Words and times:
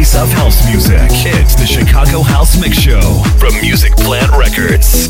of 0.00 0.32
house 0.32 0.66
music. 0.66 0.96
It's 1.10 1.54
the 1.54 1.66
Chicago 1.66 2.22
House 2.22 2.58
Mix 2.58 2.78
Show 2.78 3.22
from 3.38 3.52
Music 3.60 3.94
Plant 3.96 4.30
Records. 4.32 5.08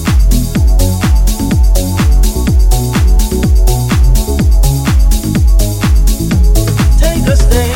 Take 6.98 7.24
a 7.24 7.37
stand. 7.37 7.70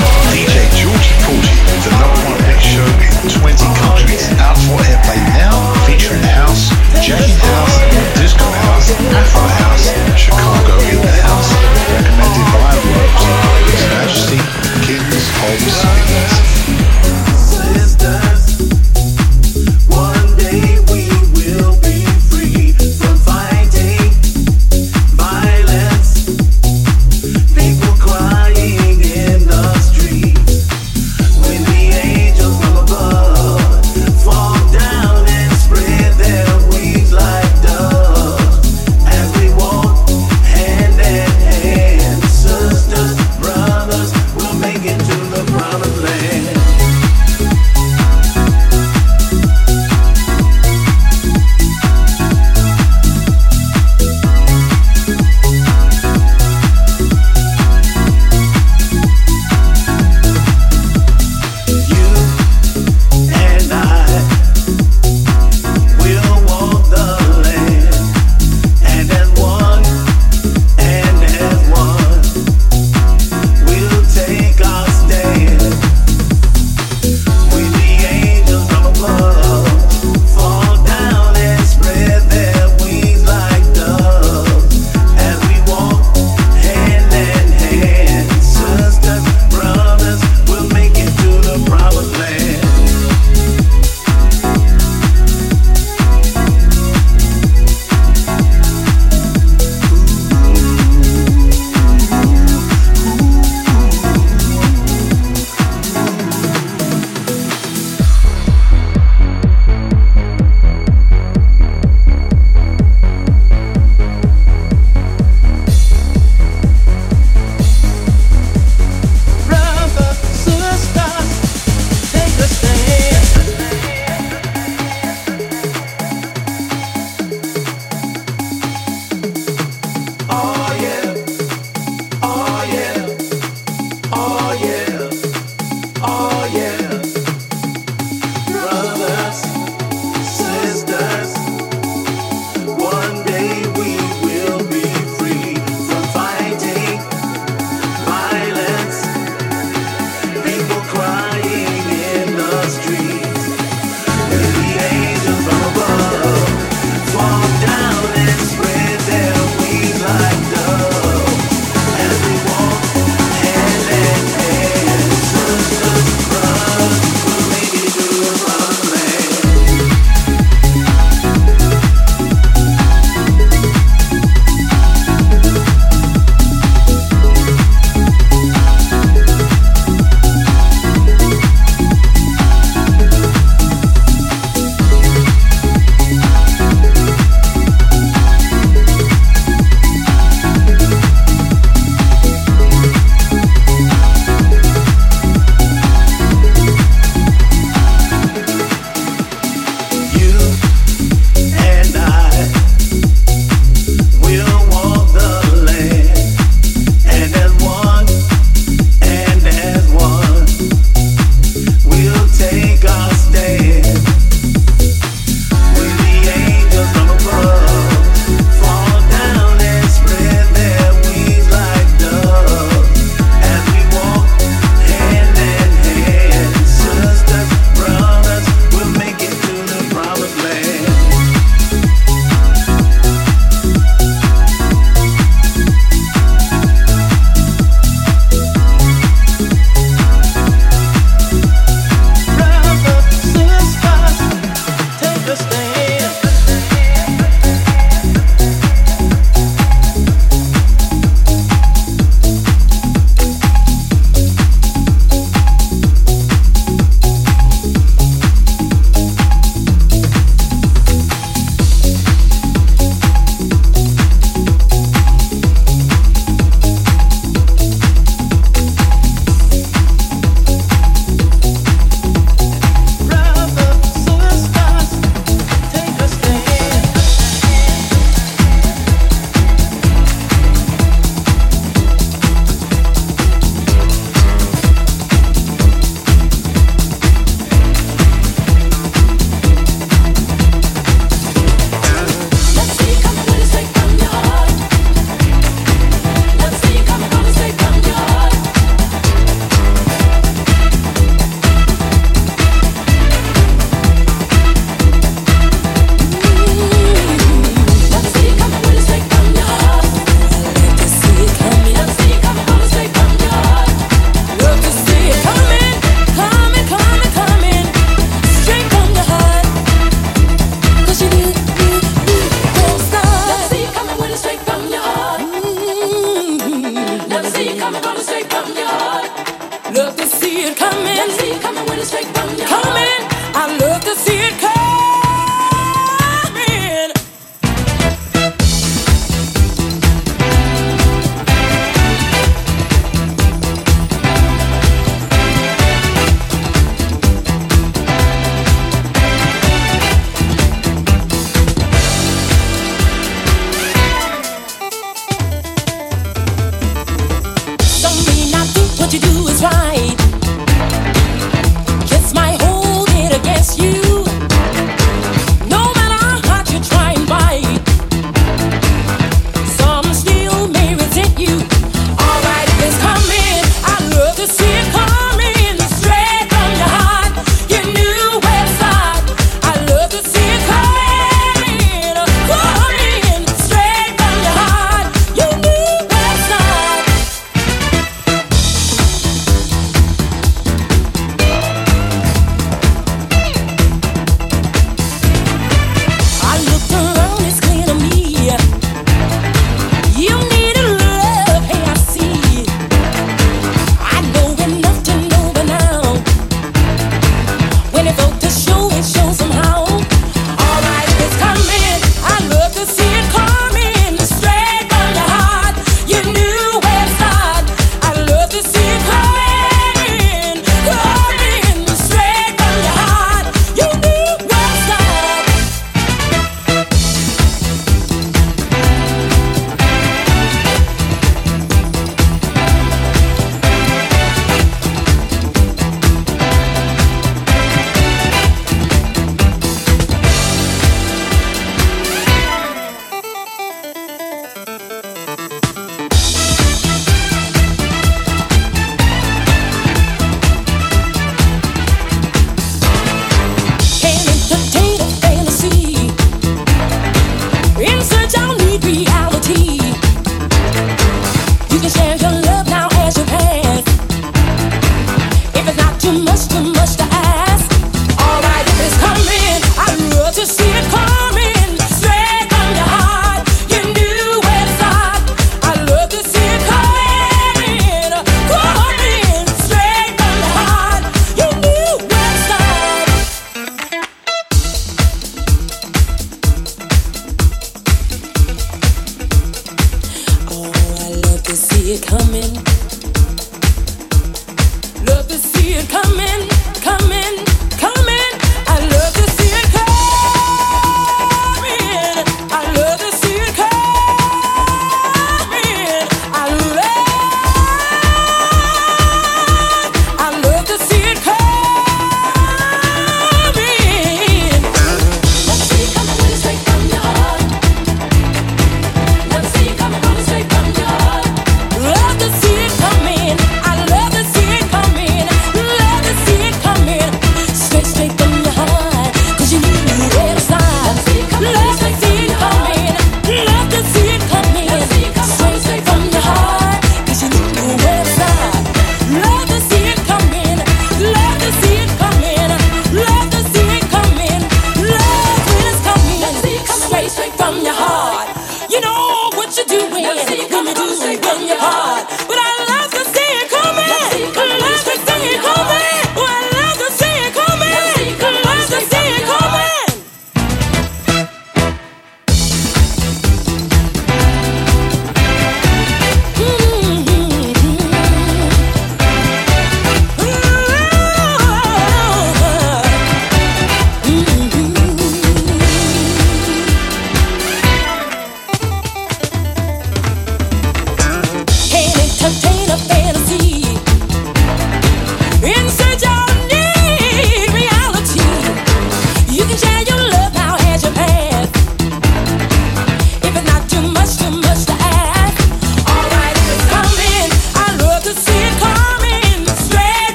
Mm-hmm. 549.37 550.34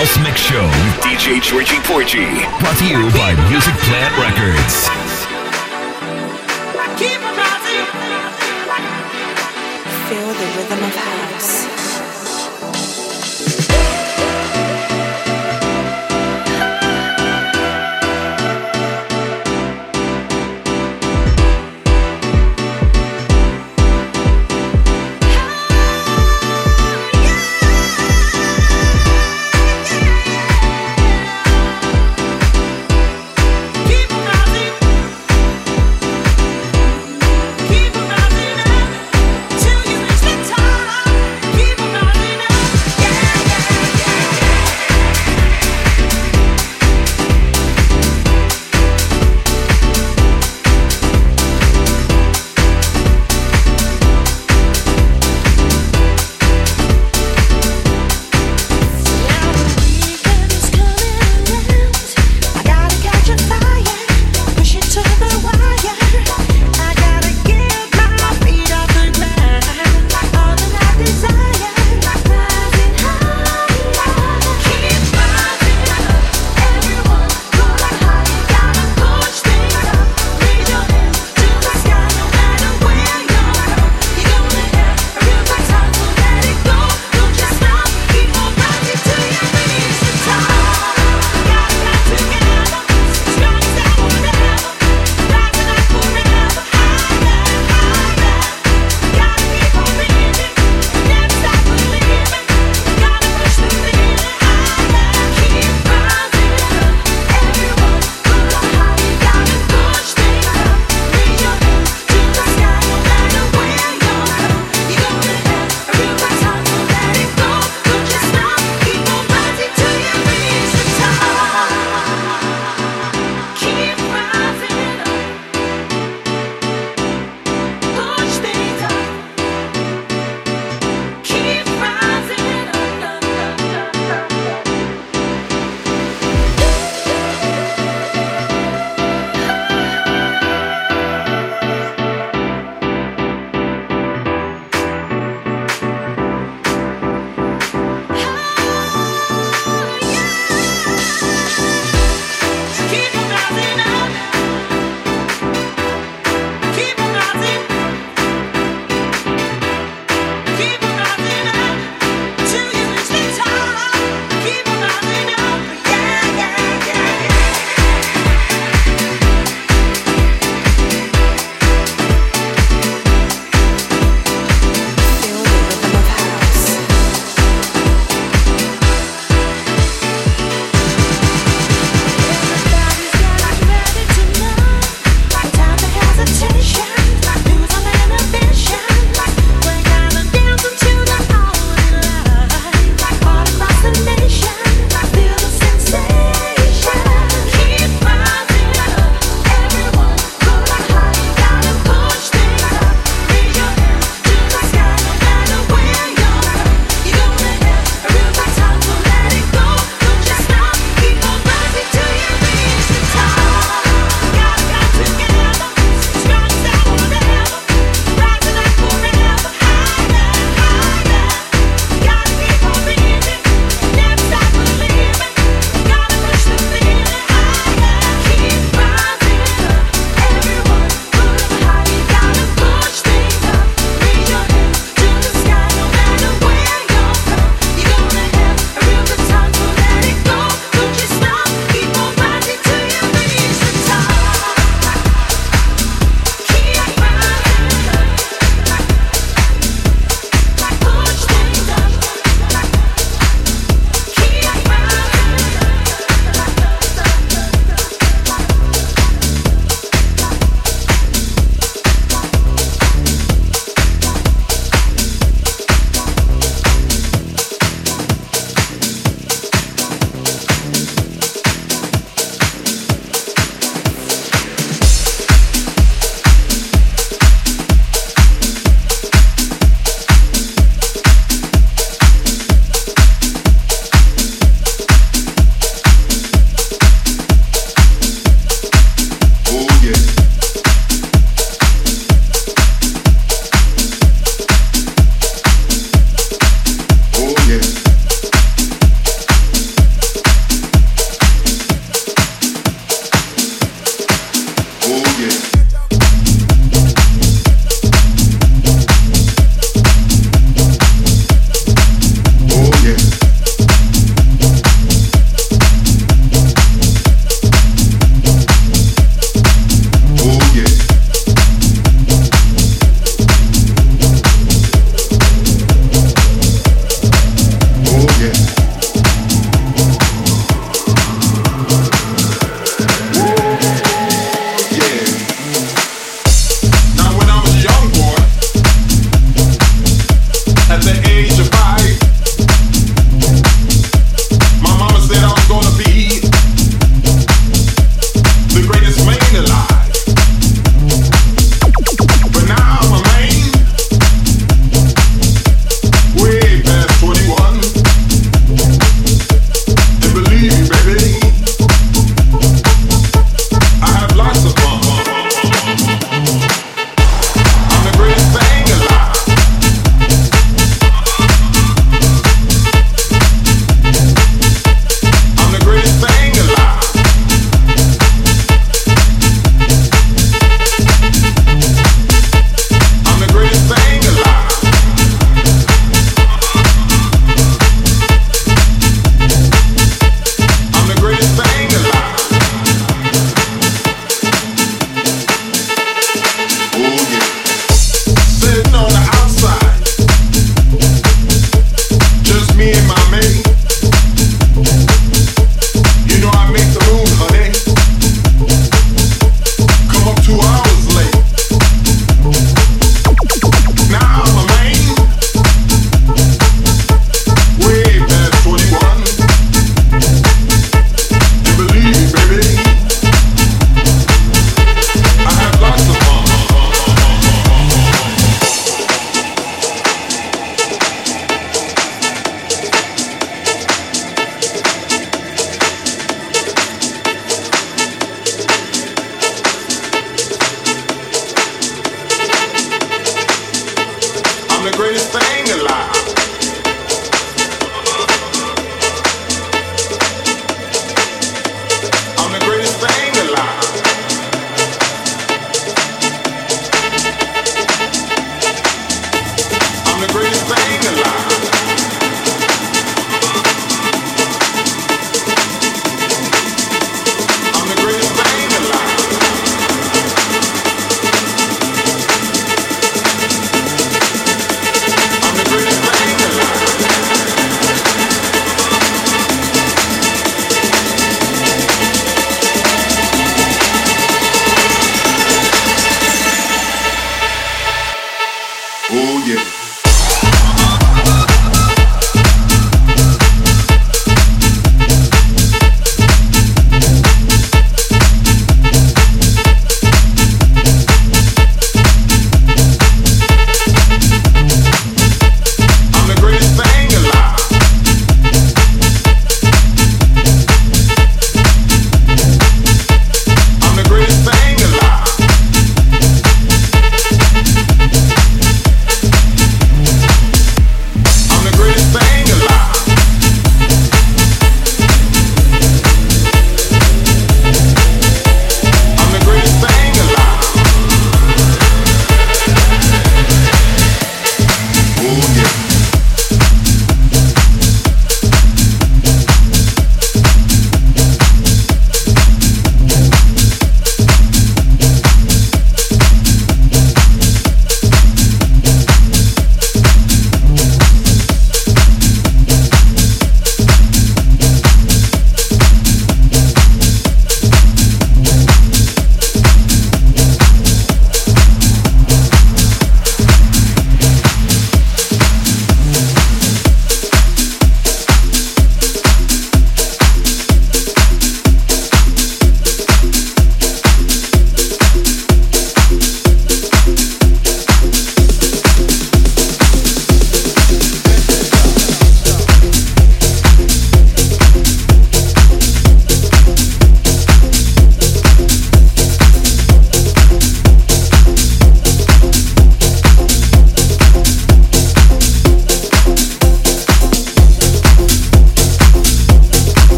House 0.00 0.18
Mix 0.20 0.40
Show 0.40 0.64
with 0.64 0.96
DJ 1.04 1.42
Georgie 1.42 1.76
Porgie. 1.84 2.24
Brought 2.58 2.78
to 2.78 2.88
you 2.88 3.10
by 3.12 3.36
Music 3.50 3.74
Plant 3.84 4.16
Records. 4.16 4.88
Feel 10.08 10.32
the 10.32 10.46
rhythm 10.56 10.82
of 10.84 10.94
house. 10.96 11.59